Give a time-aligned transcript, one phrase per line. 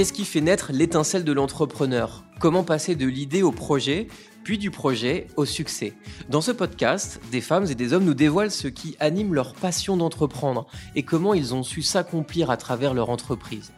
[0.00, 2.24] Qu'est-ce qui fait naître l'étincelle de l'entrepreneur?
[2.38, 4.08] Comment passer de l'idée au projet,
[4.44, 5.92] puis du projet au succès?
[6.30, 9.98] Dans ce podcast, des femmes et des hommes nous dévoilent ce qui anime leur passion
[9.98, 13.72] d'entreprendre et comment ils ont su s'accomplir à travers leur entreprise.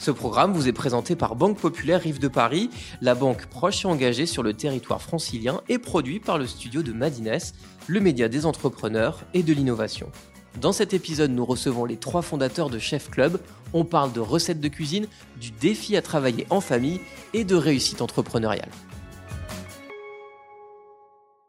[0.00, 2.70] Ce programme vous est présenté par Banque Populaire Rive de Paris,
[3.00, 6.92] la banque proche et engagée sur le territoire francilien et produit par le studio de
[6.92, 7.38] Madines,
[7.86, 10.10] le média des entrepreneurs et de l'innovation.
[10.60, 13.40] Dans cet épisode, nous recevons les trois fondateurs de Chef Club.
[13.72, 15.06] On parle de recettes de cuisine,
[15.40, 17.00] du défi à travailler en famille
[17.32, 18.70] et de réussite entrepreneuriale.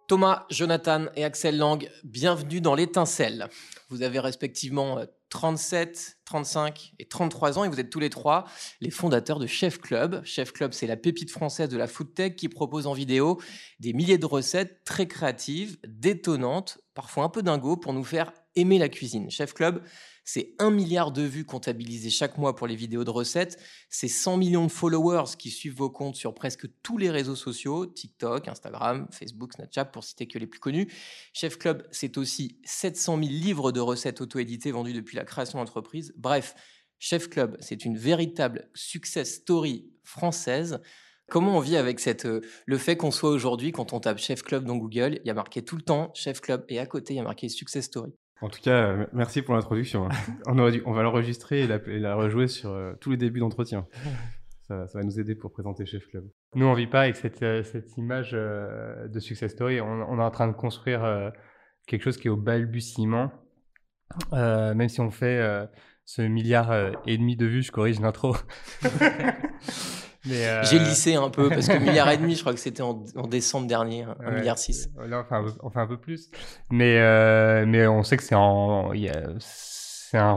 [0.08, 3.50] Thomas, Jonathan et Axel Lang, bienvenue dans l'étincelle.
[3.90, 8.46] Vous avez respectivement 37, 35 et 33 ans et vous êtes tous les trois
[8.82, 10.22] les fondateurs de Chef Club.
[10.26, 13.40] Chef Club, c'est la pépite française de la food tech qui propose en vidéo
[13.80, 18.78] des milliers de recettes très créatives, détonnantes, parfois un peu dingo pour nous faire aimer
[18.78, 19.30] la cuisine.
[19.30, 19.84] Chef Club,
[20.32, 23.58] c'est un milliard de vues comptabilisées chaque mois pour les vidéos de recettes.
[23.90, 27.88] C'est 100 millions de followers qui suivent vos comptes sur presque tous les réseaux sociaux,
[27.88, 30.88] TikTok, Instagram, Facebook, Snapchat, pour citer que les plus connus.
[31.34, 36.14] Chef Club, c'est aussi 700 000 livres de recettes auto-édités vendus depuis la création d'entreprise.
[36.18, 36.56] Bref,
[36.98, 40.82] Chef Club, c'est une véritable success story française.
[41.30, 44.42] Comment on vit avec cette, euh, le fait qu'on soit aujourd'hui, quand on tape Chef
[44.42, 47.14] Club dans Google, il y a marqué tout le temps Chef Club et à côté,
[47.14, 48.12] il y a marqué Success Story.
[48.42, 50.06] En tout cas, euh, merci pour l'introduction.
[50.06, 50.16] Hein.
[50.48, 53.86] on, on va l'enregistrer et la, rejouer sur euh, tous les débuts d'entretien.
[54.68, 56.30] Ça, va nous aider pour présenter Chef Club.
[56.54, 59.82] Nous, on vit pas avec cette, euh, cette image de success story.
[59.82, 61.34] On, est en train de construire
[61.88, 63.32] quelque chose qui est au balbutiement.
[64.32, 65.68] Même si on fait
[66.06, 66.74] ce milliard
[67.06, 68.36] et demi de vues, je corrige l'intro.
[70.28, 72.94] Euh, J'ai lissé un peu parce que milliard et demi, je crois que c'était en,
[73.30, 74.90] décembre dernier, un milliard six.
[75.08, 75.26] Là,
[75.62, 76.30] on fait un peu, plus,
[76.72, 78.92] mais euh, mais on sait que c'est en,
[79.40, 80.32] c'est un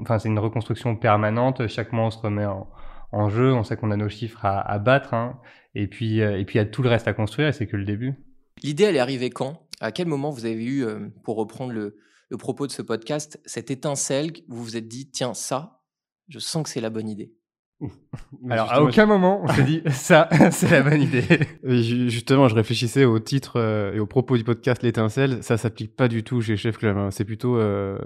[0.00, 1.66] enfin c'est une reconstruction permanente.
[1.68, 3.52] Chaque mois, on se remet en, jeu.
[3.52, 5.40] On sait qu'on a nos chiffres à, à battre, hein.
[5.74, 7.48] et puis euh, et puis il y a tout le reste à construire.
[7.48, 8.14] Et c'est que le début.
[8.62, 9.66] L'idée, elle est arrivée quand?
[9.80, 10.84] À quel moment vous avez eu,
[11.24, 11.96] pour reprendre le,
[12.32, 15.82] le propos de ce podcast, cette étincelle où vous vous êtes dit, tiens, ça,
[16.28, 17.34] je sens que c'est la bonne idée
[18.48, 21.24] alors, à aucun moment, on s'est dit ça, c'est la bonne idée.
[21.62, 25.42] Justement, je réfléchissais au titre euh, et au propos du podcast L'étincelle.
[25.42, 26.96] Ça s'applique pas du tout chez Chef Club.
[26.96, 27.10] Hein.
[27.10, 27.98] C'est plutôt euh,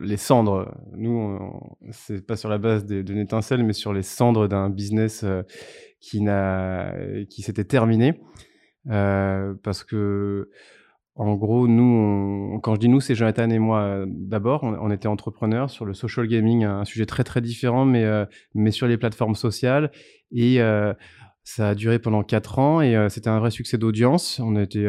[0.00, 0.72] les cendres.
[0.92, 1.40] Nous,
[1.90, 5.42] c'est pas sur la base d'une étincelle, mais sur les cendres d'un business euh,
[5.98, 6.94] qui n'a,
[7.28, 8.20] qui s'était terminé.
[8.84, 10.50] parce que
[11.14, 14.62] en gros, nous, quand je dis nous, c'est Jonathan et moi euh, d'abord.
[14.62, 18.24] On, était entrepreneurs sur le social gaming, un sujet très très différent, mais euh,
[18.54, 19.90] mais sur les plateformes sociales.
[20.30, 20.94] Et euh,
[21.44, 24.40] ça a duré pendant quatre ans et c'était un vrai succès d'audience.
[24.40, 24.88] On était,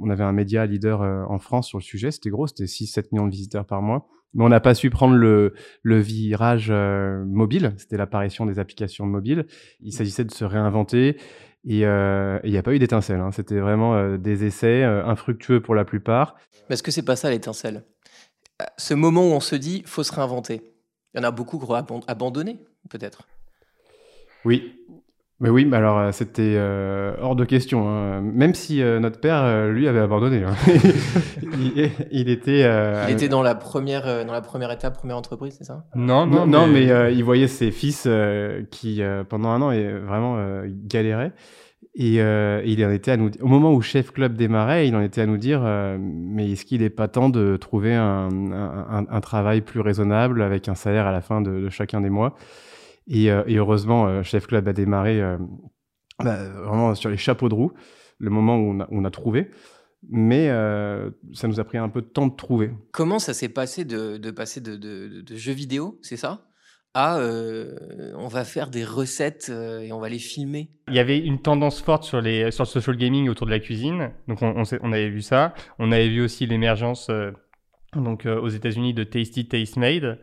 [0.00, 2.12] on avait un média leader en France sur le sujet.
[2.12, 4.06] C'était gros, c'était 6-7 millions de visiteurs par mois.
[4.32, 7.74] Mais on n'a pas su prendre le, le virage mobile.
[7.78, 9.44] C'était l'apparition des applications mobiles.
[9.80, 11.16] Il s'agissait de se réinventer
[11.64, 13.20] et euh, il n'y a pas eu d'étincelle.
[13.20, 13.30] Hein.
[13.32, 16.36] C'était vraiment euh, des essais euh, infructueux pour la plupart.
[16.68, 17.84] Mais est-ce que c'est pas ça l'étincelle?
[18.76, 20.62] Ce moment où on se dit, faut se réinventer.
[21.14, 22.58] Il y en a beaucoup qui ont abandonné,
[22.88, 23.26] peut-être.
[24.44, 24.74] Oui,
[25.42, 26.56] mais oui, mais alors c'était
[27.20, 27.88] hors de question.
[27.88, 28.20] Hein.
[28.22, 30.44] Même si notre père, lui, avait abandonné.
[30.44, 30.54] Hein.
[32.12, 32.60] il, était.
[33.08, 35.84] il était dans la première, dans la première étape, première entreprise, c'est ça?
[35.96, 38.08] Non, non, non, mais, mais il voyait ses fils
[38.70, 39.72] qui, pendant un an,
[40.06, 40.38] vraiment
[40.86, 41.32] galéraient.
[41.96, 45.22] Et, il en était à nous au moment où Chef Club démarrait, il en était
[45.22, 45.62] à nous dire
[45.98, 50.68] mais est-ce qu'il n'est pas temps de trouver un, un, un, travail plus raisonnable avec
[50.68, 52.36] un salaire à la fin de, de chacun des mois?
[53.08, 55.38] Et, euh, et, heureusement, euh, Chef Club a démarré euh,
[56.18, 57.72] bah, vraiment sur les chapeaux de roue,
[58.18, 59.50] le moment où on a, on a trouvé.
[60.08, 60.48] Mais
[61.32, 62.72] ça nous a pris un peu de temps de trouver.
[62.90, 66.44] Comment ça s'est passé de, de passer de, de, de, jeux vidéo, c'est ça
[66.92, 67.20] à
[68.16, 70.72] on va faire des recettes et on va les filmer?
[70.88, 73.60] Il y avait une tendance forte sur, les, sur le social gaming autour de la
[73.60, 74.10] cuisine.
[74.26, 75.54] Donc on, on, on avait vu ça.
[75.78, 77.08] On avait vu aussi l'émergence
[77.94, 80.18] donc aux États-Unis de Tasty Taste Made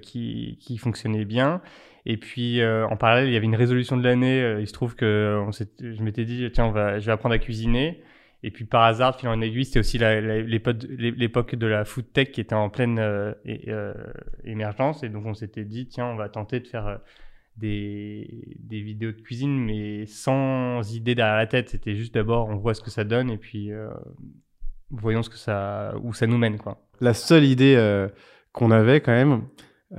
[0.00, 1.60] qui, qui fonctionnait bien.
[2.06, 4.40] Et puis euh, en parallèle, il y avait une résolution de l'année.
[4.40, 8.02] Euh, il se trouve que on je m'étais dit tiens, je vais apprendre à cuisiner.
[8.42, 12.40] Et puis par hasard, fil en aiguille, c'était aussi l'époque de la food tech qui
[12.40, 13.34] était en pleine euh,
[14.44, 15.02] émergence.
[15.02, 17.00] Et donc on s'était dit tiens, on va tenter de faire
[17.58, 21.68] des, des, vidéos de cuisine, mais sans idée derrière la tête.
[21.68, 23.70] C'était juste d'abord on voit ce que ça donne et puis
[24.88, 26.80] voyons ce que ça où ça nous mène quoi.
[27.02, 27.76] La seule idée
[28.52, 29.42] qu'on avait quand même,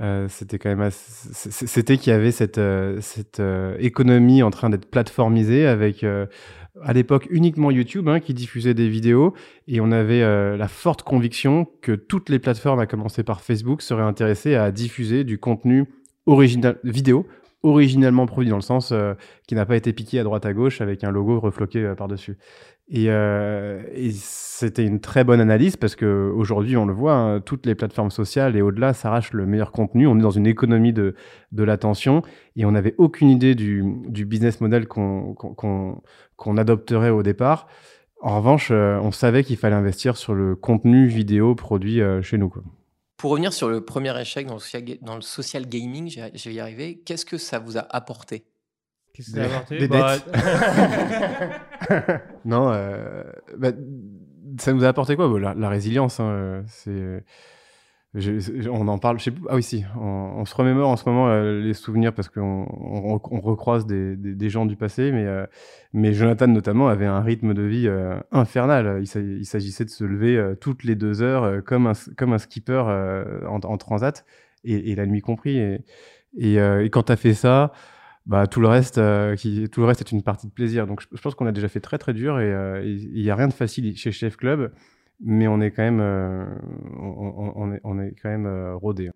[0.00, 2.98] euh, c'était quand même c'était qu'il y avait cette euh,
[3.40, 8.88] euh, économie en train d'être plateformisée avec à l'époque uniquement YouTube hein, qui diffusait des
[8.88, 9.34] vidéos
[9.68, 10.22] et on avait
[10.56, 15.24] la forte conviction que toutes les plateformes à commencer par Facebook seraient intéressées à diffuser
[15.24, 15.86] du contenu
[16.24, 17.26] original vidéo
[17.62, 18.94] originellement produit dans le sens
[19.46, 22.38] qui n'a pas été piqué à droite à gauche avec un logo refloqué par-dessus.
[22.88, 27.64] Et, et c'était une très bonne analyse parce que aujourd'hui, on le voit, hein, toutes
[27.64, 30.06] les plateformes sociales et au-delà s'arrachent le meilleur contenu.
[30.06, 31.14] On est dans une économie de,
[31.52, 32.22] de l'attention
[32.54, 37.66] et on n'avait aucune idée du, du business model qu'on qu'on adopterait au départ.
[38.20, 42.52] En revanche, on savait qu'il fallait investir sur le contenu vidéo produit chez nous.
[43.16, 46.54] Pour revenir sur le premier échec dans le social, dans le social gaming, je vais
[46.54, 48.44] y arriver, qu'est-ce que ça vous a apporté?
[49.14, 51.90] Qu'est-ce que ça a apporté Des Bah, dettes.
[52.44, 53.24] non, euh,
[53.58, 53.70] bah,
[54.58, 57.24] ça nous a apporté quoi Bon, la, la résilience, hein, euh, c'est.
[58.14, 59.42] je- je- on en parle, je sais plus.
[59.48, 59.84] Ah oui, si.
[59.98, 63.86] On, on se remémore en ce moment euh, les souvenirs parce qu'on on, on recroise
[63.86, 65.46] des, des- des gens du passé, mais, euh,
[65.92, 68.98] mais Jonathan notamment avait un rythme de vie euh, infernal.
[69.00, 71.92] Il, s'a- il s'agissait de se lever euh, toutes les deux heures euh, comme, un,
[72.16, 74.24] comme un skipper euh, en, en transat,
[74.64, 75.58] et, et la nuit compris.
[75.58, 75.80] Et,
[76.38, 77.72] et, euh, et quand tu as fait ça,
[78.26, 79.36] bah, tout, le reste, euh,
[79.70, 80.86] tout le reste est une partie de plaisir.
[80.86, 83.36] Donc je, pense qu'on a déjà fait très très dur et euh, il n'y a
[83.36, 84.72] rien de facile chez Chef Club,
[85.20, 86.46] mais on est quand même, euh,
[86.98, 89.10] on, est, quand même rodé.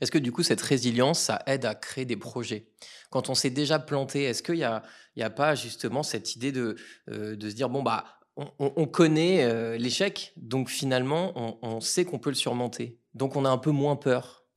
[0.00, 2.66] Est-ce que du coup, cette résilience, ça aide à créer des projets?
[3.10, 4.82] Quand on s'est déjà planté, est-ce qu'il n'y a,
[5.16, 6.76] y a pas justement cette idée de,
[7.06, 8.04] de se dire, bon, bah,
[8.36, 11.32] on, on- on connaît l'échec, donc finalement,
[11.62, 12.98] on sait qu'on peut le surmonter?
[13.14, 14.47] Donc on a un peu moins peur?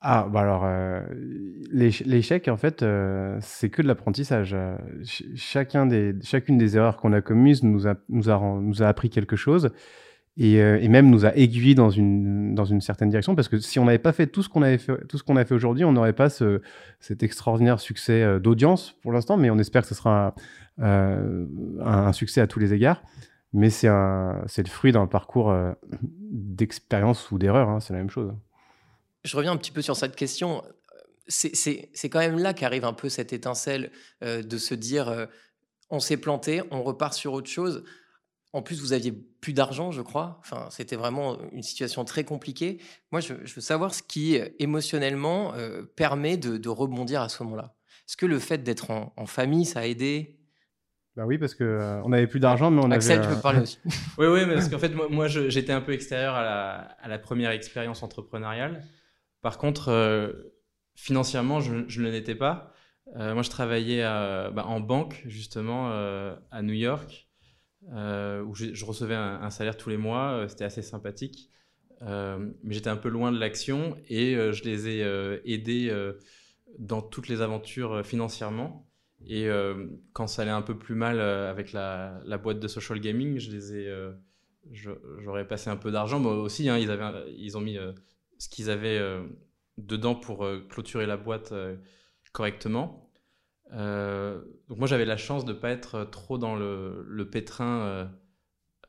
[0.00, 1.00] Ah, bah alors, euh,
[1.72, 4.54] l'éch- l'échec, en fait, euh, c'est que de l'apprentissage.
[4.54, 9.10] Euh, ch- chacun des, chacune des erreurs qu'on a commises nous a, nous a, appris
[9.10, 9.70] quelque chose
[10.36, 13.34] et, et même nous a aiguillés dans une, dans une certaine direction.
[13.34, 15.90] Parce que si on n'avait pas fait tout ce qu'on avait a fait aujourd'hui, on
[15.90, 16.60] n'aurait pas ce,
[17.00, 20.36] cet extraordinaire succès d'audience pour l'instant, mais on espère que ce sera
[20.80, 23.02] un, succès à tous les égards.
[23.52, 25.52] Mais c'est le fruit d'un parcours
[26.30, 28.32] d'expérience ou d'erreur, hein, c'est la même chose.
[29.24, 30.62] Je reviens un petit peu sur cette question.
[31.26, 33.90] C'est- C'est c'est quand même là qu'arrive un peu cette étincelle
[34.22, 35.26] euh, de se dire, euh,
[35.90, 37.84] on s'est planté, on repart sur autre chose.
[38.54, 40.38] En plus, vous aviez plus d'argent, je crois.
[40.40, 42.78] Enfin, c'était vraiment une situation très compliquée.
[43.12, 47.42] Moi, je, je veux savoir ce qui, émotionnellement, euh, permet de, de rebondir à ce
[47.42, 47.74] moment-là.
[48.08, 50.38] Est-ce que le fait d'être en, en famille, ça a aidé?
[51.14, 53.26] Bah oui, parce que euh, on n'avait plus d'argent, mais on Axel, avait.
[53.26, 53.78] tu euh, peux parler aussi?
[54.16, 56.74] Oui, oui, mais parce qu'en fait, moi, moi, je- j'étais un peu extérieur à la,
[57.02, 58.82] à la première expérience entrepreneuriale.
[59.42, 60.32] Par contre, euh,
[60.94, 62.72] financièrement, je, je ne l'étais pas.
[63.16, 67.28] Euh, moi, je travaillais bah, en banque, justement, euh, à New York,
[67.82, 70.46] où je, recevais un, salaire tous les mois.
[70.48, 71.50] C'était assez sympathique.
[72.00, 75.92] Mais j'étais un peu loin de l'action et je les ai aidés
[76.78, 78.86] dans toutes les aventures financièrement.
[79.26, 79.48] Et
[80.12, 83.74] quand ça allait un peu plus mal avec la, boîte de social gaming, je les
[83.74, 84.10] ai,
[84.72, 86.20] j'aurais passé un peu d'argent.
[86.20, 87.78] Moi aussi, hein, ils, avaient, ils ont mis
[88.38, 89.24] ce qu'ils avaient euh,
[89.76, 91.76] dedans pour euh, clôturer la boîte euh,
[92.32, 93.10] correctement.
[93.72, 97.80] Euh, donc moi, j'avais la chance de ne pas être trop dans le, le pétrin
[97.82, 98.06] euh,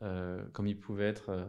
[0.03, 1.29] euh, comme il pouvait être.
[1.29, 1.45] euh.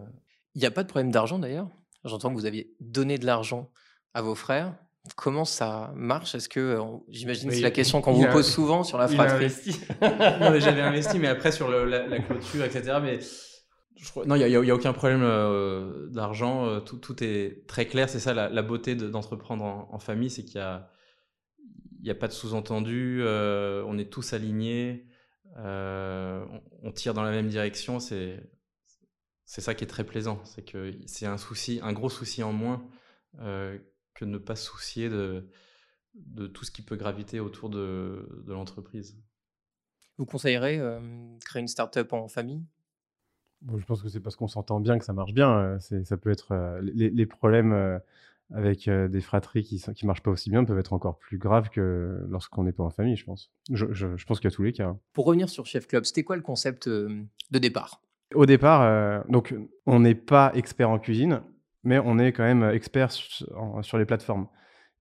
[0.54, 1.68] Il n'y a pas de problème d'argent d'ailleurs?
[2.04, 3.70] J'entends que vous aviez donné de l'argent
[4.14, 4.74] à vos frères.
[5.16, 6.34] Comment ça marche?
[6.34, 8.98] Est-ce que, euh, j'imagine que c'est Oui, la question qu'on vous a- pose souvent sur
[8.98, 9.34] la fratrie.
[9.36, 9.78] investi.
[10.02, 12.98] non, mais j'avais investi, mais après sur le- la, la clôture, etc.
[13.02, 13.18] Mais
[14.26, 16.66] non, il n'y a, aucun problème euh, d'argent.
[16.66, 18.08] euh, Tout, est très clair.
[18.08, 20.60] C'est ça la, beauté de- d'entreprendre en, famille, c'est qu'il
[22.02, 23.20] y a, pas de sous-entendu.
[23.22, 25.06] euh, on est tous alignés.
[25.56, 28.00] on, tire dans la même direction.
[28.00, 28.40] C'est
[29.44, 30.40] ça qui est très plaisant.
[30.44, 31.36] C'est que c'est un
[31.82, 32.88] un gros souci en moins
[33.38, 35.46] que de ne pas se soucier de,
[36.54, 39.18] tout ce qui peut graviter autour de, de l'entreprise.
[40.16, 40.80] Vous conseillerez
[41.44, 42.64] créer une start-up en famille?
[43.62, 45.50] Bon, je pense que c'est parce qu'on s'entend bien que ça marche bien.
[45.58, 47.98] euh, ça peut être euh, les, les problèmes euh,
[48.54, 51.36] avec euh, des fratries qui ne qui marchent pas aussi bien peuvent être encore plus
[51.38, 53.52] graves que lorsqu'on n'est pas en famille, je pense.
[53.70, 54.86] Je, je- je pense qu'il y a tous les cas.
[54.88, 54.98] hein.
[55.12, 57.26] Pour revenir sur Chef Club, c'était quoi le concept de
[57.58, 58.00] départ?
[58.34, 59.54] Au départ, donc
[59.86, 61.42] on n'est pas expert en cuisine,
[61.82, 64.46] mais on est quand même expert sur, les plateformes.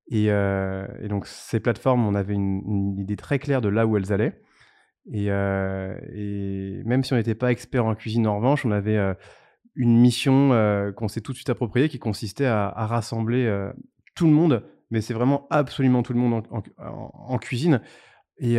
[0.10, 3.98] Et, et donc ces plateformes, on avait une, une idée très claire de là où
[3.98, 4.42] elles allaient.
[5.12, 8.98] Et, euh, et même si on n'était pas expert en cuisine, en revanche, on avait
[8.98, 9.14] euh,
[9.76, 13.70] une mission euh, qu'on s'est tout de suite appropriée qui consistait à, rassembler
[14.16, 16.44] tout le monde, mais c'est vraiment absolument tout le monde
[16.78, 17.82] en, cuisine.
[18.42, 18.58] Et,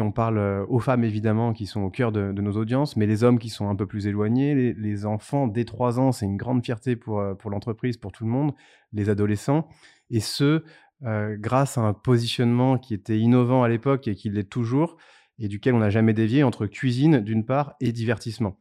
[0.00, 3.38] on parle aux femmes évidemment qui sont au cœur de, nos audiences, mais les hommes
[3.38, 6.96] qui sont un peu plus éloignés, les, enfants dès 3 ans, c'est une grande fierté
[6.96, 8.52] pour, pour l'entreprise, pour tout le monde,
[8.92, 9.68] les adolescents,
[10.10, 10.62] et ce,
[11.04, 14.96] euh, grâce à un positionnement qui était innovant à l'époque et qui l'est toujours,
[15.40, 18.56] et duquel on n'a jamais dévié entre cuisine d'une part et divertissement.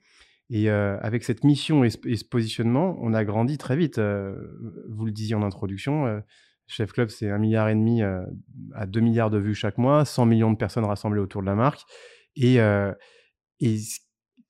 [0.50, 4.00] Et euh, avec cette mission et ce, positionnement, on a grandi très vite.
[4.00, 4.36] Euh,
[4.90, 6.22] vous le disiez en introduction,
[6.66, 10.26] Chef Club, c'est un milliard et demi à 2 milliards de vues chaque mois, 100
[10.26, 11.82] millions de personnes rassemblées autour de la marque.
[12.36, 12.58] Et,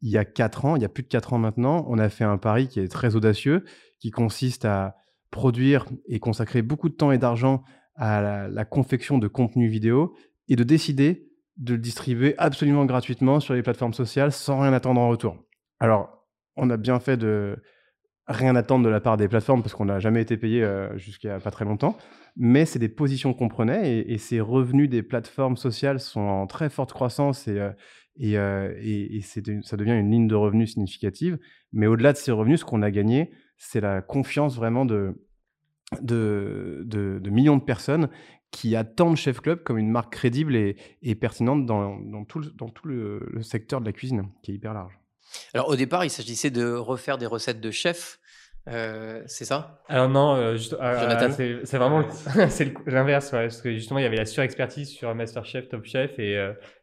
[0.02, 2.08] il y a quatre ans, il y a plus de quatre ans maintenant, on a
[2.08, 3.64] fait un pari qui est très audacieux,
[3.98, 4.96] qui consiste à
[5.30, 7.62] produire et consacrer beaucoup de temps et d'argent
[7.94, 10.14] à la, confection de contenu vidéo
[10.48, 11.28] et de décider
[11.58, 15.36] de le distribuer absolument gratuitement sur les plateformes sociales sans rien attendre en retour.
[15.78, 16.26] Alors,
[16.56, 17.62] on a bien fait de
[18.30, 21.38] rien attendre de la part des plateformes parce qu'on n'a jamais été payé euh, jusqu'à
[21.40, 21.96] pas très longtemps,
[22.36, 26.70] mais c'est des positions qu'on prenait et, ces revenus des plateformes sociales sont en très
[26.70, 27.72] forte croissance et, euh,
[28.22, 29.20] euh,
[29.62, 31.38] ça devient une ligne de revenus significative.
[31.72, 35.14] Mais au-delà de ces revenus, ce qu'on a gagné, c'est la confiance vraiment de,
[37.30, 38.08] millions de personnes
[38.52, 42.40] qui attendent Chef Club comme une marque crédible et, pertinente dans tout
[42.84, 45.00] le, secteur de la cuisine, qui est hyper large.
[45.54, 48.19] Alors au départ, il s'agissait de refaire des recettes de chef.
[48.68, 49.82] Euh, c'est ça?
[49.88, 52.04] Alors non, euh, euh, c'est vraiment
[52.86, 56.38] l'inverse, parce que justement il y avait la surexpertise sur Masterchef, Top Chef, et,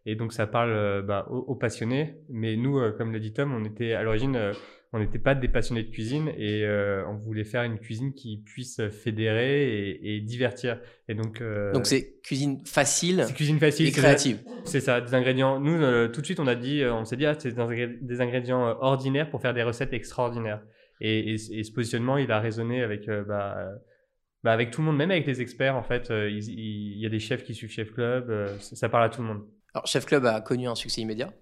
[0.05, 2.17] et donc ça parle bah, aux, aux, passionnés.
[2.29, 4.53] Mais nous, comme l'a dit Tom, on était à l'origine
[4.93, 8.37] on n'était pas des passionnés de cuisine et euh, on voulait faire une cuisine qui
[8.37, 10.79] puisse fédérer et, divertir.
[11.09, 14.39] Et donc, euh, donc c'est cuisine facile, cuisine facile et créative.
[14.63, 15.59] C'est ça, des ingrédients.
[15.59, 17.53] Nous, euh, tout de suite, on a dit, on s'est dit, ah, c'est
[18.01, 20.61] des ingrédients ordinaires pour faire des recettes extraordinaires.
[20.99, 23.69] Et, ce positionnement, il a résonné avec, bah,
[24.43, 25.75] bah, avec tout le monde, même avec les experts.
[25.75, 29.21] En fait, il, y a des chefs qui suivent Chef Club, ça parle à tout
[29.21, 29.45] le monde.
[29.73, 31.33] Alors, Chef Club a connu un succès immédiat.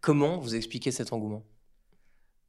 [0.00, 1.44] Comment vous expliquez cet engouement?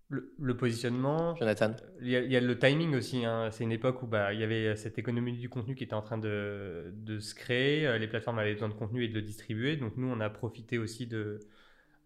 [0.09, 1.35] Le, positionnement.
[1.35, 1.75] Jonathan?
[2.01, 3.25] Il y, a, le timing aussi.
[3.25, 3.49] Hein.
[3.51, 6.03] C'est une époque où bah, il y avait cette économie du contenu qui était en
[6.03, 7.87] train de, de, se créer.
[7.87, 9.77] Euh, les plateformes avaient besoin de contenu et de le distribuer.
[9.77, 11.39] Donc nous, on a profité aussi de, euh,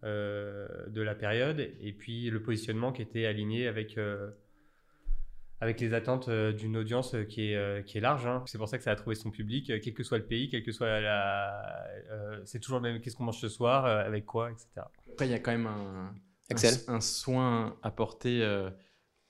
[0.04, 1.60] de la période.
[1.82, 4.32] Et puis le positionnement qui était aligné avec, euh,
[5.60, 8.26] avec les attentes d'une audience qui est, qui est large.
[8.26, 8.44] Hein.
[8.46, 10.64] C'est pour ça que ça a trouvé son public, quel que soit le pays, quel
[10.64, 11.88] que soit la.
[12.46, 14.68] c'est toujours le même qu'est-ce qu'on mange ce soir, avec quoi, etc.
[15.12, 16.14] Après, il y a quand même un
[16.88, 18.70] un, soin apporté euh,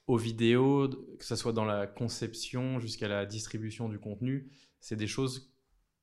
[0.07, 4.49] aux vidéos, que ce soit dans la conception jusqu'à la distribution du contenu,
[4.79, 5.53] c'est des choses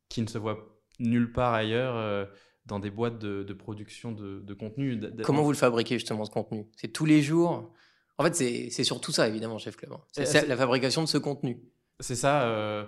[0.09, 2.27] qui ne se voient nulle part ailleurs euh,
[2.67, 5.01] dans des boîtes de, production de, contenu.
[5.23, 6.67] Comment vous le fabriquez justement ce contenu?
[6.77, 7.73] C'est tous les jours?
[8.19, 8.35] En fait,
[8.71, 9.93] c'est surtout ça évidemment, Chef Club.
[9.93, 10.01] Hein.
[10.13, 11.63] C'est la fabrication de ce contenu.
[12.01, 12.49] C'est ça.
[12.49, 12.85] Euh,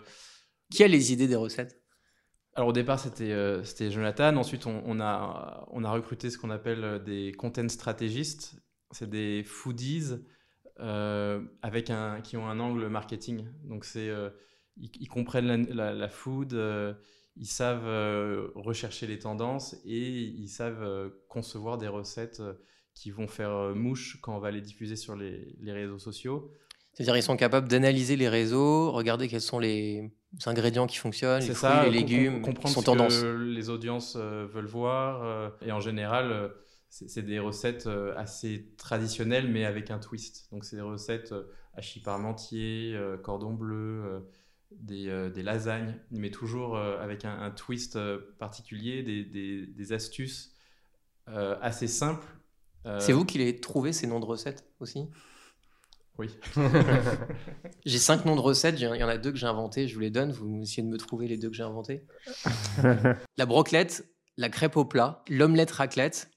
[0.71, 1.81] qui a les idées des recettes?
[2.59, 4.37] Alors au départ, c'était euh, Jonathan.
[4.37, 8.57] Ensuite, on, a, on a recruté ce qu'on appelle euh, des content stratégistes.
[8.91, 10.15] C'est des foodies
[10.81, 13.47] euh, avec un, qui ont un angle marketing.
[13.63, 14.11] Donc, c'est
[14.77, 16.53] ils, comprennent la, food,
[17.39, 22.43] ils savent rechercher les tendances et ils savent concevoir des recettes
[22.95, 26.53] qui vont faire mouche quand on va les diffuser sur les, les réseaux sociaux.
[26.99, 30.11] C'est-à-dire ils sont capables d'analyser les réseaux, regarder quels sont les
[30.47, 33.09] ingrédients qui fonctionnent, les fruits, les légumes, comprendre sont.
[33.09, 35.23] Ce que les audiences euh, veulent voir.
[35.23, 36.49] Euh, et en général, euh,
[36.91, 40.49] c'est des recettes assez traditionnelles, mais avec un twist.
[40.51, 41.33] Donc c'est des recettes
[41.75, 44.25] hachis parmentier, cordon bleu,
[44.71, 47.99] des, des, lasagnes, mais toujours avec un, twist
[48.39, 50.55] particulier, des, des, des astuces
[51.27, 52.27] assez simples.
[52.99, 55.09] C'est vous qui les trouvez ces noms de recettes aussi?
[56.19, 56.31] Oui.
[57.87, 60.01] j'ai cinq noms de recettes, il y en a deux que j'ai inventés, je vous
[60.01, 62.05] les donne, vous essayez de me trouver les deux que j'ai inventés.
[63.37, 64.05] la broclette,
[64.37, 66.29] la crêpe au plat, l'omelette raclette,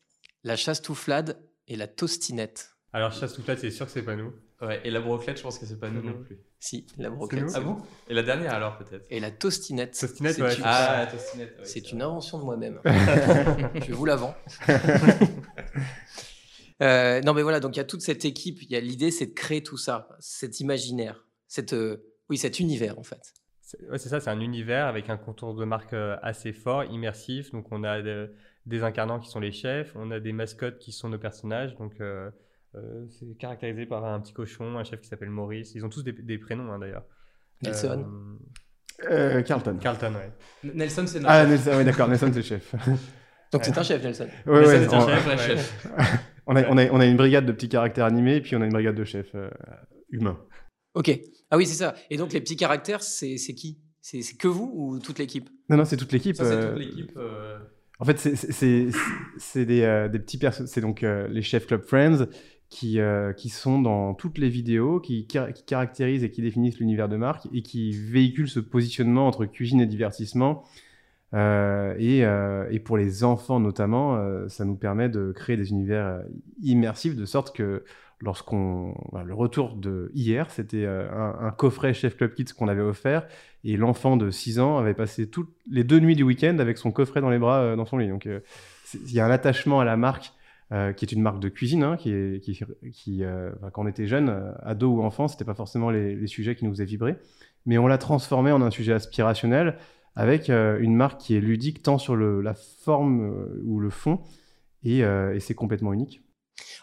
[0.44, 2.76] la chastouflade et la tostinette.
[2.94, 4.32] Alors chastouflade, c'est sûr que c'est pas nous.
[4.62, 6.39] Ouais, et la broclette, je pense que c'est pas nous non plus.
[6.60, 7.46] Si, la broclette.
[7.56, 7.77] Ah bon?
[8.08, 9.06] Et la dernière alors peut-être?
[9.10, 9.98] Et la tostinette.
[10.00, 10.56] Tostinette, ouais.
[10.63, 11.58] Ah, tostinette.
[11.63, 12.80] c'est une invention de moi-même.
[12.86, 14.36] je vous la vends.
[16.82, 18.63] Euh, non, mais voilà, donc il y a toute cette équipe.
[18.63, 22.60] Il y a l'idée, c'est de créer tout ça, cet imaginaire, cette, euh, oui, cet
[22.60, 23.22] univers en fait.
[23.91, 27.51] Ouais, c'est ça, c'est un univers avec un contour de marque euh, assez fort, immersif.
[27.51, 28.01] Donc on a
[28.65, 31.75] des incarnants qui sont les chefs, on a des mascottes qui sont nos personnages.
[31.75, 32.01] Donc
[33.10, 35.74] c'est caractérisé par un petit cochon, un chef qui s'appelle Maurice.
[35.75, 37.04] Ils ont tous des, prénoms hein, d'ailleurs.
[37.63, 38.06] Nelson.
[39.46, 39.78] Carlton.
[39.82, 40.74] Carlton, ouais.
[40.74, 42.75] Nelson, c'est Ah, Nelson, oui, d'accord, Nelson, c'est le chef.
[43.51, 44.28] Donc c'est un chef, Nelson.
[44.46, 45.88] Oui, ouais, c'est un chef, vrai chef.
[46.48, 48.62] On a, on, a, on a, une brigade de petits caractères animés, et puis on
[48.62, 49.50] a une brigade de chefs euh,
[50.10, 50.40] humains.
[50.96, 51.18] Ok.
[51.51, 51.94] Ah oui, c'est ça.
[52.10, 53.80] Et donc les petits caractères, c'est qui?
[54.01, 55.50] C'est que vous ou toute l'équipe?
[55.70, 56.36] Non, non, c'est toute l'équipe.
[56.36, 57.12] C'est toute euh, l'équipe.
[57.16, 57.60] Euh.
[58.00, 60.66] En fait, c'est des, des, petits personnes.
[60.66, 62.25] C'est donc les chefs Club Friends
[62.72, 63.00] qui,
[63.38, 65.38] qui sont dans toutes les vidéos, qui, qui,
[65.68, 69.86] caractérisent et qui définissent l'univers de marque et qui véhiculent ce positionnement entre cuisine et
[69.86, 70.63] divertissement
[71.34, 75.70] Euh, et, euh, et, pour les enfants notamment, euh, ça nous permet de créer des
[75.72, 76.22] univers
[76.62, 77.86] immersifs de sorte que
[78.20, 78.94] lorsqu'on
[79.25, 83.28] le retour de hier, c'était un, un, coffret Chef Club Kids qu'on avait offert
[83.63, 86.92] et l'enfant de 6 ans avait passé toutes les deux nuits du week-end avec son
[86.92, 88.10] coffret dans les bras dans son lit.
[88.10, 90.34] Donc il y a un attachement à la marque
[90.72, 92.58] euh, qui est une marque de cuisine, hein, qui, est, qui,
[92.94, 96.28] qui euh, quand on était jeune, euh, ado ou enfant, c'était pas forcément les, les,
[96.28, 97.18] sujets qui nous faisaient vibrer,
[97.66, 99.78] mais on l'a transformé en un sujet aspirationnel
[100.16, 104.20] avec une marque qui est ludique tant sur le, la forme ou le fond,
[104.84, 106.22] et, et c'est complètement unique.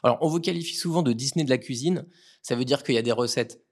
[0.02, 2.06] Alors, on vous qualifie souvent de Disney de la cuisine.
[2.40, 3.62] Ça veut dire qu'il y a des recettes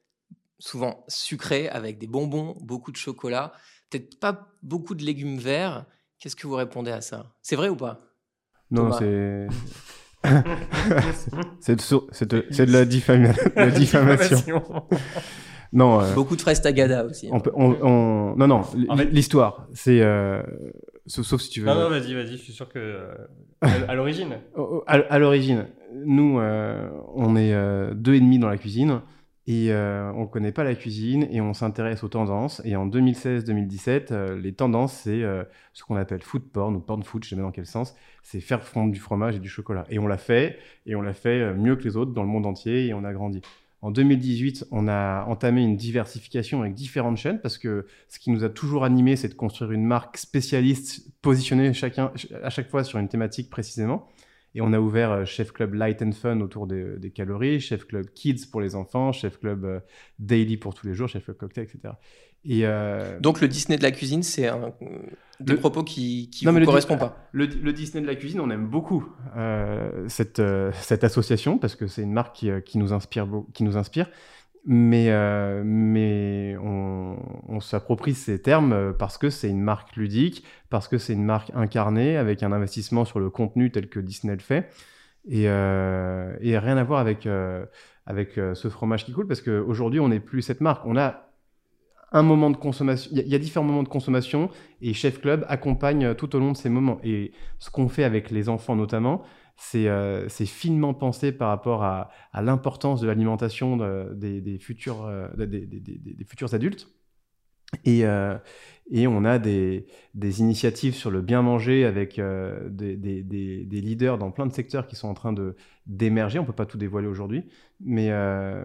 [0.58, 3.52] souvent sucrées avec des bonbons, beaucoup de chocolat,
[3.88, 5.86] peut-être pas beaucoup de légumes verts.
[6.18, 7.32] Qu'est-ce que vous répondez à ça?
[7.40, 7.98] C'est vrai ou pas?
[8.70, 9.46] Non, c'est
[11.60, 14.62] c'est de, de, la, diffamation.
[15.72, 16.00] non.
[16.00, 17.28] Euh, Beaucoup de fraises tagada aussi.
[17.32, 17.38] Hein.
[17.54, 18.62] On non, non.
[19.10, 20.00] L'histoire, c'est.
[20.00, 20.42] Euh,
[21.06, 21.66] sauf si tu veux.
[21.66, 22.32] Non, non, vas-y, vas-y.
[22.32, 22.78] Je suis sûr que.
[22.78, 23.14] Euh,
[23.62, 24.36] à l'origine.
[24.86, 26.38] à, l'origine, nous,
[27.14, 27.54] on est
[27.94, 29.00] deux et demi dans la cuisine
[29.48, 32.60] et euh, on ne connaît pas la cuisine et on s'intéresse aux tendances.
[32.64, 37.02] Et en 2016-2017, euh, les tendances, c'est euh, ce qu'on appelle food porn ou porn
[37.04, 37.94] food, je sais même dans quel sens.
[38.24, 39.84] C'est faire fondre du fromage et du chocolat.
[39.88, 42.44] Et on l'a fait, et on l'a fait mieux que les autres dans le monde
[42.44, 43.40] entier, et on a grandi.
[43.82, 48.42] En 2018, on a entamé une diversification avec différentes chaînes parce que ce qui nous
[48.42, 52.10] a toujours animé, c'est de construire une marque spécialiste positionnée chacun,
[52.42, 54.08] à chaque fois sur une thématique précisément.
[54.56, 58.06] Et on a ouvert euh, Chef Club Light and Fun autour des, calories, Chef Club
[58.14, 59.80] Kids pour les enfants, Chef Club euh,
[60.18, 61.92] Daily pour tous les jours, Chef Club Cocktail, etc.
[62.46, 64.72] Et euh, Donc le Disney de la cuisine, c'est un
[65.40, 67.28] des propos qui ne me correspond pas.
[67.32, 69.04] Le, Disney de la cuisine, on aime beaucoup
[70.08, 70.40] cette,
[70.80, 74.08] cette association parce que c'est une marque qui, qui, nous inspire, qui nous inspire
[74.68, 80.88] mais, euh, mais on, s'approprie ces termes euh, parce que c'est une marque ludique, parce
[80.88, 84.42] que c'est une marque incarnée avec un investissement sur le contenu tel que Disney le
[84.42, 84.68] fait.
[85.28, 87.28] Et, euh, rien à voir avec,
[88.06, 90.84] avec ce fromage qui coule parce qu'aujourd'hui, on n'est plus cette marque.
[90.84, 91.30] On a
[92.12, 96.14] un moment de consommation, il y, a différents moments de consommation et Chef Club accompagne
[96.14, 96.98] tout au long de ces moments.
[97.04, 99.22] Et ce qu'on fait avec les enfants notamment,
[99.74, 103.76] euh, c'est finement pensé par rapport à, l'importance de l'alimentation
[104.12, 106.88] des, futurs, euh, des, futurs adultes.
[107.84, 108.38] Et, euh,
[108.90, 114.52] et on a des, initiatives sur le bien manger avec des, leaders dans plein de
[114.52, 115.34] secteurs qui sont en train
[115.86, 116.38] d'émerger.
[116.38, 117.44] On ne peut pas tout dévoiler aujourd'hui,
[117.80, 118.10] mais,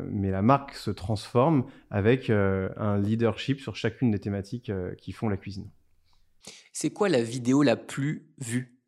[0.10, 5.38] mais la marque se transforme avec un leadership sur chacune des thématiques qui font la
[5.38, 5.70] cuisine.
[6.74, 8.80] C'est quoi la vidéo la plus vue?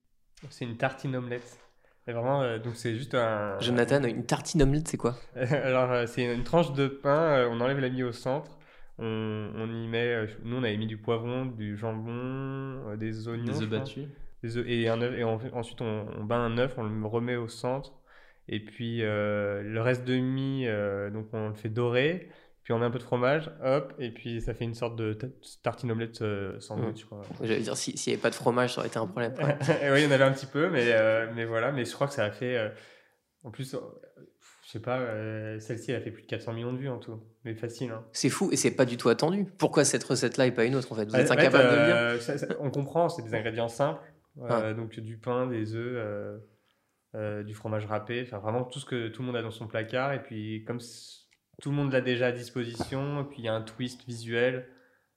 [0.49, 1.62] C'est une tartine omelette.
[2.11, 3.57] Vraiment, euh, donc c'est juste un.
[3.59, 7.61] Jonathan, une tartine omelette, c'est quoi Alors, euh, c'est une tranche de pain, euh, on
[7.61, 8.57] enlève la mie au centre,
[8.99, 9.05] on,
[9.55, 10.27] on, y met.
[10.43, 13.45] nous, on avait mis du poivron, du jambon, des oignons.
[13.45, 14.07] Des œufs battus.
[14.43, 17.37] Des œufs, et, un œuf, et ensuite, on, on, bat un œuf, on le remet
[17.37, 17.93] au centre.
[18.49, 20.67] Et puis, le reste de mie,
[21.13, 22.29] donc on le fait dorer
[22.63, 25.17] puis on met un peu de fromage, hop, et puis ça fait une sorte de
[25.63, 27.21] tartine omelette euh, sandwich, crois.
[27.41, 29.33] J'allais dire, s'il n'y avait pas de fromage, ça aurait été un problème.
[29.37, 32.07] oui, il y en avait un petit peu, mais, euh, mais voilà, mais je crois
[32.07, 32.57] que ça a fait.
[32.57, 32.69] Euh,
[33.43, 33.75] en plus,
[34.65, 35.01] je sais pas,
[35.59, 37.91] celle-ci, elle a fait plus de 400 millions de vues en tout, mais facile.
[37.91, 38.05] Hein.
[38.13, 39.45] C'est fou, et c'est pas du tout attendu.
[39.57, 41.03] Pourquoi cette recette-là et pas une autre, en fait?
[41.03, 44.01] Vous êtes incapable de le dire On comprend, c'est des ingrédients simples,
[44.47, 44.73] ah.
[44.73, 46.41] donc du pain, des œufs.
[47.43, 50.13] du fromage râpé, enfin vraiment tout ce que tout le monde a dans son placard.
[50.13, 50.79] Et puis, comme
[51.63, 54.67] tout le monde l'a déjà à disposition, et puis il y a un twist visuel,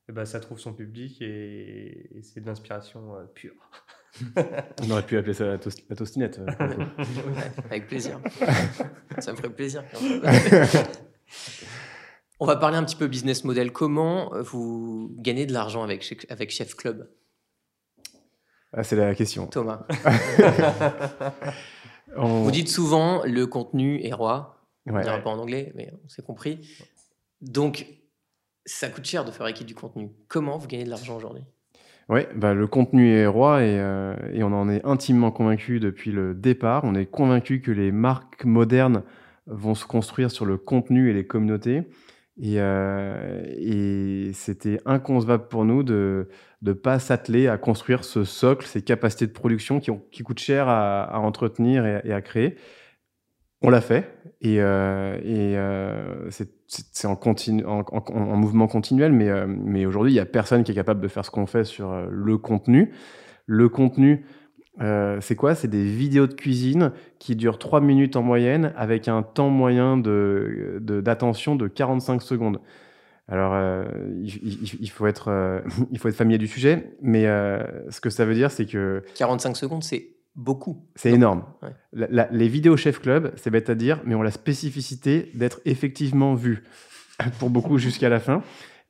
[0.08, 3.68] et ben, ça trouve son public et, c'est de l'inspiration euh, pure.
[4.84, 6.38] On aurait pu appeler ça la, tostinette.
[6.38, 6.46] Euh,
[7.64, 8.20] avec plaisir.
[9.18, 9.82] ça me ferait plaisir.
[12.38, 13.72] On va parler un petit peu business model.
[13.72, 17.10] Comment vous gagnez de l'argent avec, avec Chef Club?
[18.72, 19.48] Ah, C'est la question.
[19.48, 19.84] Thomas.
[22.16, 24.55] Vous dites souvent le contenu est roi.
[24.86, 26.60] On ne dira pas en anglais, mais on s'est compris.
[27.40, 27.86] Donc,
[28.64, 30.10] ça coûte cher de fabriquer du contenu.
[30.28, 31.42] Comment vous gagnez de l'argent aujourd'hui?
[32.08, 36.12] Oui, bah, le contenu est roi et, euh, et, on en est intimement convaincu depuis
[36.12, 36.84] le départ.
[36.84, 39.02] On est convaincu que les marques modernes
[39.46, 41.82] vont se construire sur le contenu et les communautés.
[42.38, 46.28] Et, euh, et c'était inconcevable pour nous de
[46.62, 50.38] ne pas s'atteler à construire ce socle, ces capacités de production qui, ont, qui coûtent
[50.38, 52.56] cher à, à entretenir et, et, à créer.
[53.62, 56.28] On l'a fait et, euh, et euh,
[56.68, 60.64] c'est en, continu, en, en, mouvement continuel, mais, euh, mais aujourd'hui, il n'y a personne
[60.64, 62.92] qui est capable de faire ce qu'on fait sur euh, le contenu.
[63.46, 64.26] Le contenu,
[64.80, 65.54] euh, c'est quoi?
[65.54, 69.96] C'est des vidéos de cuisine qui durent 3 minutes en moyenne avec un temps moyen
[69.96, 72.60] d'attention de, de, de 45 secondes.
[73.28, 73.56] Alors,
[74.22, 78.52] il, faut être, il faut être familier du sujet, mais ce que ça veut dire,
[78.52, 79.02] c'est que...
[79.16, 80.86] 45 secondes, c'est beaucoup.
[80.94, 81.44] C'est énorme.
[81.92, 86.62] les vidéos Chef Club, c'est bête à dire, mais ont la spécificité d'être effectivement vues
[87.38, 88.42] pour beaucoup jusqu'à la fin.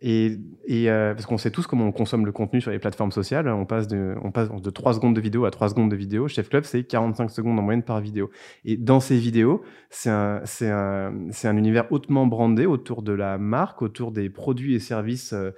[0.02, 0.36] Et,
[0.68, 3.64] euh, parce qu'on sait tous comment on consomme le contenu sur les plateformes sociales, on
[3.64, 6.28] passe de, on passe de 3 secondes de vidéo à 3 secondes de vidéo.
[6.28, 8.30] Chef Club, c'est 45 secondes en moyenne par vidéo.
[8.66, 13.80] Et dans ces vidéos, c'est un, un, un, univers hautement brandé autour de la marque,
[13.80, 15.52] autour des produits et services euh,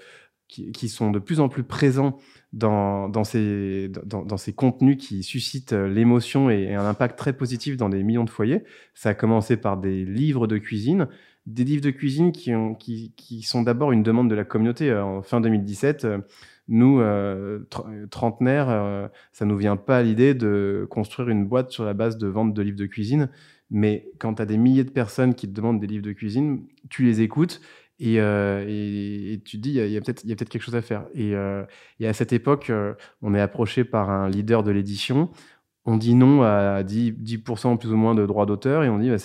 [0.49, 2.19] qui, sont de plus en plus présents
[2.53, 7.77] dans, dans, ces, dans, ces contenus qui suscitent euh, l'émotion et, un impact très positif
[7.77, 8.65] dans des millions de foyers.
[8.95, 11.09] Ça a commencé par des livres de cuisine,
[11.47, 12.53] des livres de cuisine qui,
[13.15, 14.91] qui, sont d'abord une demande de la communauté.
[14.91, 16.19] Euh, en fin 2017, euh,
[16.69, 17.01] nous,
[18.11, 22.27] trentenaires, ça nous vient pas à l'idée de construire une boîte sur la base de
[22.27, 23.31] vente de livres de cuisine.
[23.71, 26.67] Mais quand tu as des milliers de personnes qui te demandent des livres de cuisine,
[26.91, 27.63] tu les écoutes
[28.01, 31.07] et, et, tu te dis, il y a, peut-être peut quelque chose à faire.
[31.15, 31.33] Et,
[32.01, 32.71] et à cette époque,
[33.23, 35.31] on est approché par un leader de l'édition
[35.89, 37.39] on dit non à 10%, 10
[37.79, 39.17] plus ou moins de droits d'auteur et on dit bah,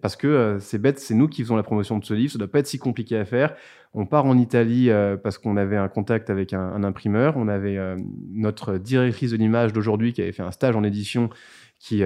[0.00, 2.38] parce que euh, c'est bête, c'est nous qui faisons la promotion de ce livre, ça
[2.38, 3.54] doit pas être si compliqué à faire.
[3.92, 7.76] On part en Italie euh, parce qu'on avait un contact avec un, imprimeur, on avait
[7.76, 7.96] euh,
[8.30, 11.28] notre directrice de l'image d'aujourd'hui qui avait fait un stage en édition
[11.80, 12.04] qui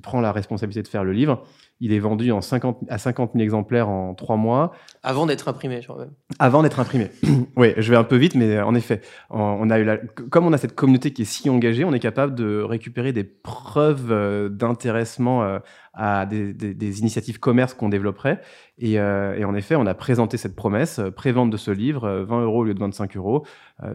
[0.00, 1.42] prend la responsabilité de faire le livre.
[1.82, 4.72] Il est vendu en 50, à 50 000 exemplaires en trois mois.
[5.02, 6.10] Avant d'être imprimé, je même.
[6.38, 7.08] Avant d'être imprimé.
[7.56, 9.96] oui, je vais un peu vite, mais en effet, on a eu la...
[9.96, 13.24] comme on a cette communauté qui est si engagée, on est capable de récupérer des
[13.24, 15.58] preuves euh, d'intéressement euh,
[15.94, 18.42] à des, des, initiatives commerce qu'on développerait.
[18.76, 22.42] Et, euh, et, en effet, on a présenté cette promesse, prévente de ce livre, 20
[22.42, 23.46] euros au lieu de 25 euros.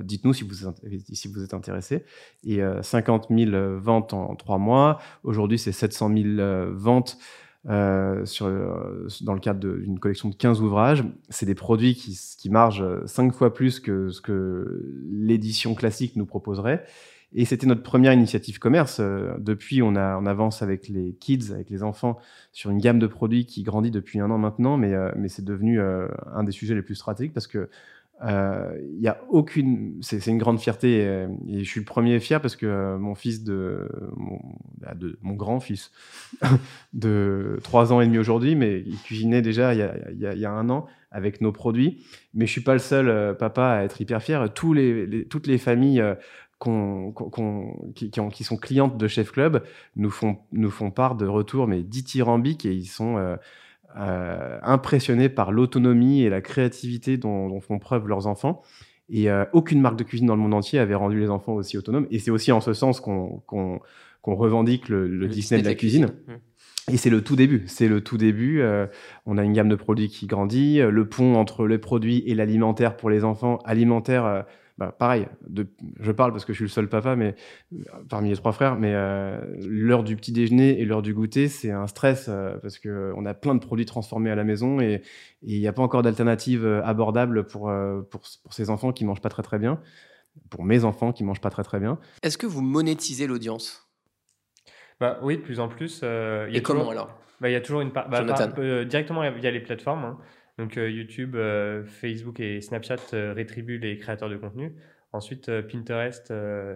[0.02, 0.72] Dites-nous si vous,
[1.14, 2.04] si vous êtes intéressé.
[2.44, 5.00] Et 50 000 ventes en trois mois.
[5.24, 7.18] Aujourd'hui, c'est 700 000 ventes.
[7.68, 11.04] Euh, sur, euh, dans le cadre d'une collection de 15 ouvrages.
[11.30, 16.28] C'est des produits qui, qui margent 5 fois plus que ce que l'édition classique nous
[16.28, 16.86] proposerait.
[17.34, 19.00] Et c'était notre première initiative commerce.
[19.00, 22.20] Euh, depuis, on, a, on avance avec les kids, avec les enfants,
[22.52, 25.82] sur une gamme de produits qui grandit depuis un an maintenant, mais, mais c'est devenu
[25.82, 27.70] un des sujets les plus stratégiques parce que
[28.22, 29.98] il euh, y a aucune.
[30.02, 33.44] C'est une grande fierté et, je suis le premier fier parce que euh, mon fils
[33.44, 34.40] de mon,
[34.78, 35.92] bah, grand-fils
[36.94, 39.80] de 3 ans et demi aujourd'hui, mais il cuisinait déjà il
[40.18, 42.06] y, a, un an avec nos produits.
[42.34, 44.54] Mais je suis pas le seul euh, papa à être hyper fier.
[44.54, 46.02] Tous les, toutes les familles
[47.96, 49.62] qui, qui, sont clientes de Chef Club
[49.98, 53.38] nous font, nous font part de retours mais dithyrambiques et ils sont
[53.98, 58.62] euh, impressionnés par l'autonomie et la créativité dont, font preuve leurs enfants.
[59.08, 61.78] Et euh, aucune marque de cuisine dans le monde entier avait rendu les enfants aussi
[61.78, 62.08] autonomes.
[62.12, 63.80] Et c'est aussi en ce sens qu'on
[64.24, 66.08] revendique le, Disney, de la, cuisine.
[66.28, 66.94] Mmh.
[66.94, 67.64] Et c'est le tout début.
[67.68, 68.62] C'est le tout début.
[68.62, 68.88] Euh,
[69.26, 70.80] on a une gamme de produits qui grandit.
[70.80, 73.60] Le pont entre les produits et l'alimentaire pour les enfants.
[73.66, 74.46] Alimentaire
[74.78, 75.68] bah, pareil, de,
[76.02, 77.36] je parle parce que je suis le seul papa, mais
[78.10, 81.72] parmi les trois frères, mais euh, l'heure du petit déjeuner et l'heure du goûter, c'est
[81.72, 85.02] un stress euh, parce que on a plein de produits transformés à la maison et
[85.44, 87.72] il n'y a pas encore d'alternative euh, abordable pour,
[88.10, 89.80] pour, pour ces enfants qui mangent pas très très bien,
[90.50, 91.98] pour mes enfants qui mangent pas très très bien.
[92.22, 93.88] Est-ce que vous monétisez l'audience?
[95.00, 96.04] Bah, Oui, de plus en plus.
[96.04, 97.18] et comment alors?
[97.40, 98.10] Bah, Il y a toujours une part.
[98.10, 98.24] Bah,
[98.86, 100.04] directement via les plateformes.
[100.04, 100.18] Hein.
[100.58, 104.76] Donc euh, YouTube, euh, Facebook et Snapchat euh, rétribuent les créateurs de contenu.
[105.12, 106.34] Ensuite, Pinterest,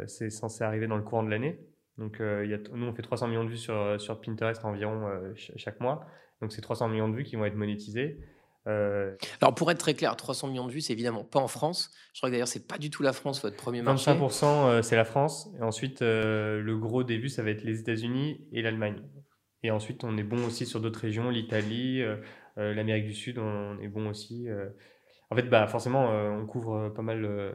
[0.07, 1.59] c'est censé arriver dans le courant de l'année.
[1.97, 5.81] Donc, y a nous, on fait 300 millions de vues sur, sur Pinterest environ chaque
[5.81, 6.05] mois.
[6.41, 8.17] Donc, c'est 300 millions de vues qui vont être monétisées.
[8.65, 11.91] Alors, pour être très clair, 300 millions de vues, c'est évidemment pas en France.
[12.13, 14.09] Je crois que d'ailleurs, c'est pas du tout la France, votre premier marché.
[14.09, 15.49] 25%, c'est la France.
[15.59, 19.01] Et ensuite, le gros des vues, ça va être les États-Unis et l'Allemagne.
[19.63, 22.01] Et ensuite, on est bon aussi sur d'autres régions, l'Italie,
[22.59, 24.49] L'Amérique du Sud, on est bon aussi.
[24.49, 24.69] Euh.
[25.29, 27.53] En fait, bah, forcément, euh, on couvre pas mal,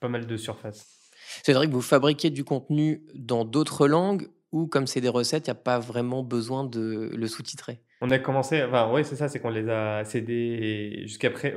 [0.00, 1.10] pas mal de surface.
[1.42, 5.46] C'est vrai que vous fabriquez du contenu dans d'autres langues ou comme c'est des recettes,
[5.46, 7.80] il n'y a pas vraiment besoin de le sous-titrer?
[8.00, 11.54] On a commencé, enfin oui c'est ça, c'est qu'on les a cédés jusqu'après,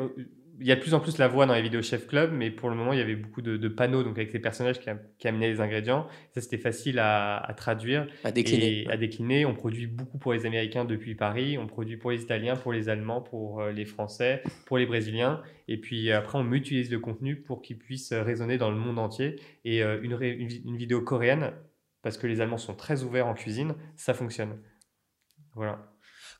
[0.59, 2.51] il y a de plus en plus la voix dans les vidéos Chef Club, mais
[2.51, 5.27] pour le moment, il y avait beaucoup de, panneaux donc avec ces personnages qui, qui,
[5.27, 6.07] amenaient les ingrédients.
[6.31, 8.83] Ça, c'était facile à, traduire à décliner.
[8.83, 9.45] et à décliner.
[9.45, 12.89] On produit beaucoup pour les Américains depuis Paris, on produit pour les Italiens, pour les
[12.89, 15.41] Allemands, pour euh, les Français, pour les Brésiliens.
[15.67, 19.37] Et puis après, on mutualise le contenu pour qu'il puisse résonner dans le monde entier.
[19.65, 21.51] Et euh, une, une vidéo coréenne,
[22.03, 24.59] parce que les Allemands sont très ouverts en cuisine, ça fonctionne.
[25.55, 25.92] Voilà.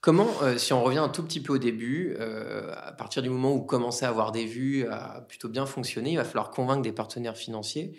[0.04, 3.30] Comment, euh, si on revient un tout petit peu au début, euh, à partir du
[3.30, 6.52] moment où vous commencez à avoir des vues, à plutôt bien fonctionner, il va falloir
[6.52, 7.94] convaincre des partenaires financiers.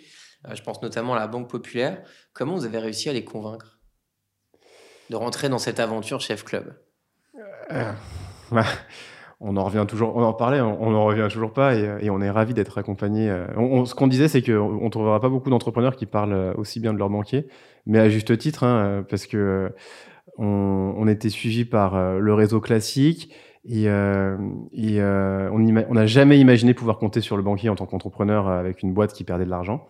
[0.47, 2.03] Euh, je pense notamment à la Banque Populaire.
[2.33, 3.79] Comment vous avez réussi à les convaincre
[5.09, 6.75] de rentrer dans cette aventure Chef Club?
[9.39, 12.29] On en revient toujours, on en parlait, on n'en revient toujours pas et, on est
[12.29, 13.27] ravi d'être accompagné.
[13.27, 16.97] ce qu'on disait, c'est qu'on ne trouvera pas beaucoup d'entrepreneurs qui parlent aussi bien de
[16.97, 17.45] leur banquier,
[17.85, 19.73] mais à juste titre, hein, parce que
[20.37, 27.21] on, était suivi par le réseau classique et, et on n'a jamais imaginé pouvoir compter
[27.21, 29.87] sur le banquier en tant qu'entrepreneur avec une boîte qui perdait de l'argent.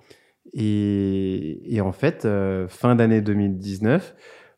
[0.54, 2.28] Et, en fait,
[2.68, 4.16] fin d'année 2019,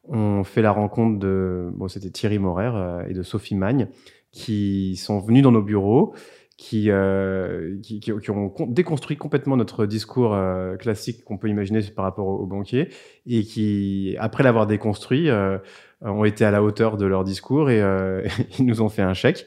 [0.09, 3.87] on fait la rencontre de, bon, c'était Thierry Morer et de Sophie Magne,
[4.31, 6.13] qui sont venus dans nos bureaux,
[6.57, 12.03] qui, euh, qui, qui, ont déconstruit complètement notre discours euh, classique qu'on peut imaginer par
[12.03, 12.89] rapport aux, banquiers,
[13.27, 15.59] et qui, après l'avoir déconstruit, euh,
[16.01, 18.27] ont été à la hauteur de leur discours et euh,
[18.59, 19.45] ils nous ont fait un chèque.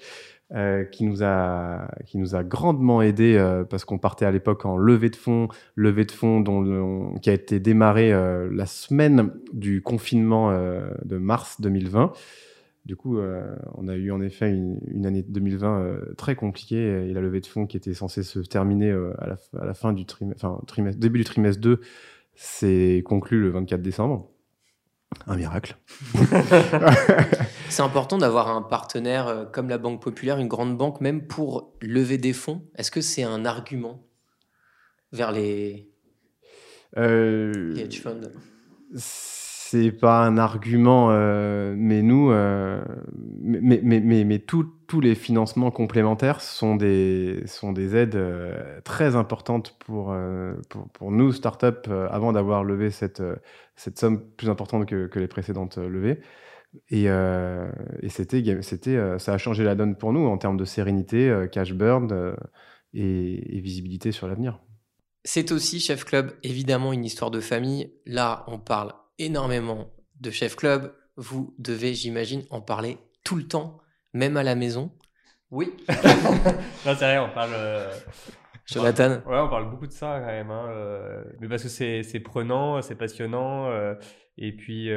[0.53, 4.65] Euh, qui nous a qui nous a grandement aidé euh, parce qu'on partait à l'époque
[4.67, 5.47] en levée de fonds,
[5.77, 12.13] levée de fonds dont, qui a été démarrée la semaine du confinement de mars 2020.
[12.87, 17.13] Du coup, euh, on a eu en effet une, année 2020 euh, très compliquée et
[17.13, 19.27] la levée de fonds qui était censée se terminer euh, à,
[19.65, 21.81] la, fin du trimestre, enfin, trimestre, début du trimestre 2
[22.35, 24.31] s'est conclue le 24 décembre.
[25.27, 25.77] Un miracle.
[27.69, 32.17] C'est important d'avoir un partenaire comme la Banque Populaire, une grande banque, même pour lever
[32.17, 32.65] des fonds.
[32.77, 34.07] Est-ce que c'est un argument
[35.13, 35.91] vers les,
[36.97, 38.21] les hedge funds?
[39.71, 42.83] C'est pas un argument, euh, mais nous, euh,
[43.41, 49.15] mais, mais, mais, mais tous les financements complémentaires sont des, sont des aides euh, très
[49.15, 50.13] importantes pour,
[50.71, 53.23] pour, pour, nous, start-up, avant d'avoir levé cette,
[53.77, 56.21] cette somme plus importante que, que les précédentes levées.
[56.89, 61.47] Et, et c'était, c'était, ça a changé la donne pour nous en termes de sérénité,
[61.53, 62.35] cash burn
[62.93, 64.59] et, et visibilité sur l'avenir.
[65.25, 67.93] C'est aussi, Chef Club, évidemment une histoire de famille.
[68.07, 70.93] Là, on parle énormément de chef club.
[71.17, 73.79] Vous devez, j'imagine, en parler tout le temps,
[74.13, 74.91] même à la maison.
[75.51, 75.73] Oui.
[76.87, 77.53] non, c'est rien, on parle.
[77.55, 77.93] Euh,
[78.67, 79.21] Jonathan.
[79.27, 80.51] ouais, on parle beaucoup de ça quand même.
[80.51, 83.67] Hein, euh, mais parce que c'est prenant, c'est passionnant.
[83.67, 83.95] Euh,
[84.39, 84.91] et puis,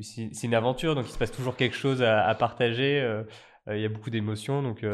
[0.00, 3.22] c'est une aventure, donc il se passe toujours quelque chose à, à partager.
[3.68, 4.84] Il y a beaucoup d'émotions, donc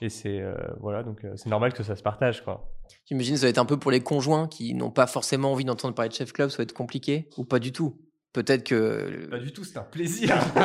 [0.00, 0.42] et c'est
[0.80, 2.68] voilà, donc c'est normal que ça se partage, quoi.
[3.06, 5.64] J'imagine que ça va être un peu pour les conjoints qui n'ont pas forcément envie
[5.64, 7.96] d'entendre parler de Chef Club, ça va être compliqué ou pas du tout?
[8.32, 9.26] Peut-être que.
[9.28, 10.36] Pas du tout, c'est un plaisir.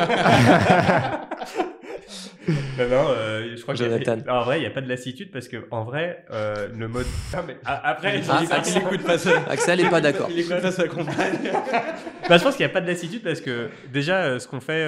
[2.78, 4.18] non, non, euh, je crois Jonathan.
[4.28, 7.06] en vrai, il n'y a pas de lassitude parce que en vrai, euh, le mode.
[7.64, 9.42] après, ah, Axel, écoute pas ça.
[9.48, 10.28] Axel n'est pas d'accord.
[10.30, 11.38] Il écoute pas sa compagne.
[12.28, 14.60] bah, je pense qu'il n'y a pas de lassitude parce que déjà, euh, ce qu'on
[14.60, 14.84] fait,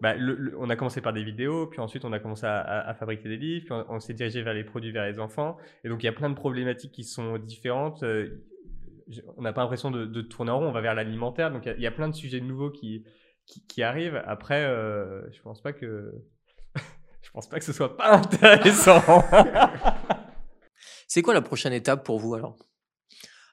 [0.00, 0.14] bah,
[0.58, 3.64] on a commencé par des vidéos, puis ensuite on a commencé à, fabriquer des livres,
[3.66, 5.56] puis on, s'est dirigé vers les produits vers les enfants.
[5.84, 8.02] Et donc il y a plein de problématiques qui sont différentes.
[8.02, 8.44] Euh,
[9.36, 11.50] on n'a pas l'impression de, tourner en rond, on va vers l'alimentaire.
[11.50, 13.04] Donc il y, a plein de sujets nouveaux qui,
[13.82, 14.22] arrivent.
[14.26, 16.12] Après, euh, je pense pas que
[17.22, 19.02] je pense pas que ce soit pas intéressant.
[21.08, 22.56] C'est quoi la prochaine étape pour vous alors?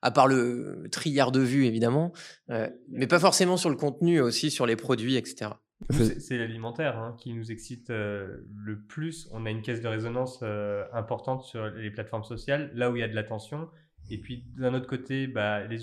[0.01, 2.12] À part le triard de vues évidemment,
[2.51, 5.49] euh, mais pas forcément sur le contenu, aussi sur les produits, etc.
[5.89, 9.29] C'est l'alimentaire hein, qui nous excite euh, le plus.
[9.31, 13.01] On a une caisse de résonance euh, importante sur les plateformes sociales, là où il
[13.01, 13.69] y a de l'attention.
[14.09, 15.79] Et puis d'un autre côté, bah, les,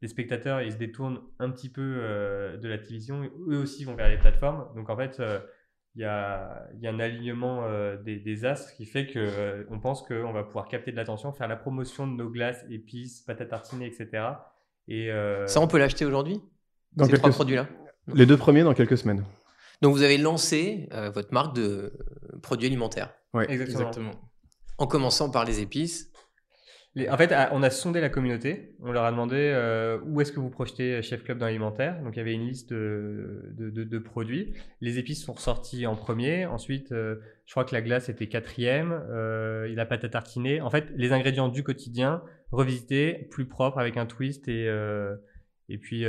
[0.00, 3.30] les, spectateurs, ils se détournent un petit peu euh, de la télévision.
[3.48, 4.66] Eux aussi vont vers les plateformes.
[4.74, 5.22] Donc en fait,
[5.94, 7.64] il y a, y, a, un alignement
[8.02, 11.48] des, des, astres qui fait qu'on on pense qu'on va pouvoir capter de l'attention, faire
[11.48, 14.24] la promotion de nos glaces, épices, patates tartinées, etc.
[14.88, 15.10] Et,
[15.46, 16.40] Ça, on peut l'acheter aujourd'hui?
[16.96, 17.68] Dans ces trois produits-là?
[18.14, 19.24] Les deux premiers dans quelques semaines.
[19.82, 21.92] Donc vous avez lancé euh, votre marque de
[22.42, 23.14] produits alimentaires.
[23.32, 24.12] Oui, exactement.
[24.78, 26.10] En commençant par les épices.
[26.96, 28.74] en fait, on a sondé la communauté.
[28.82, 32.02] On leur a demandé euh, où est-ce que vous projetez Chef Club dans l'alimentaire.
[32.02, 34.52] Donc il y avait une liste de, produits.
[34.80, 36.46] Les épices sont ressorties en premier.
[36.46, 39.02] Ensuite, euh, je crois que la glace était quatrième.
[39.68, 40.60] il la pâte à tartiner.
[40.60, 44.68] En fait, les ingrédients du quotidien revisités, plus propres avec un twist et
[45.72, 46.04] et puis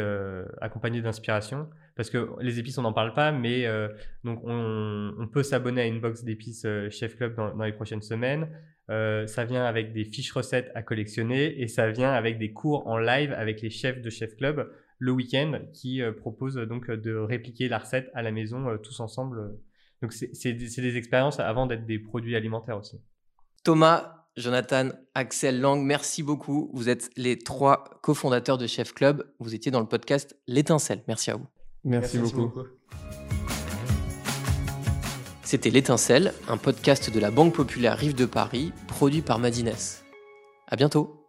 [0.60, 3.88] accompagnés d'inspiration parce que les épices, on n'en parle pas, mais euh,
[4.24, 8.50] donc on, peut s'abonner à une box d'épices euh, Chef Club dans, les prochaines semaines.
[8.90, 12.88] Euh, ça vient avec des fiches recettes à collectionner et ça vient avec des cours
[12.88, 17.68] en live avec les chefs de Chef Club le week-end qui proposent donc de répliquer
[17.68, 19.58] la recette à la maison tous ensemble.
[20.02, 23.02] Donc c'est des expériences avant d'être des produits alimentaires aussi.
[23.64, 26.70] Thomas, Jonathan, Axel Lang, merci beaucoup.
[26.74, 29.24] Vous êtes les trois cofondateurs de Chef Club.
[29.40, 31.04] Vous étiez dans le podcast L'étincelle.
[31.08, 31.48] Merci à vous.
[31.84, 32.52] Merci, beaucoup.
[35.44, 39.74] C'était L'étincelle, un podcast de la Banque Populaire Rive de Paris, produit par Madines.
[40.68, 41.21] À bientôt.